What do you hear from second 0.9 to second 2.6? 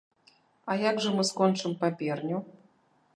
жа мы скончым паперню?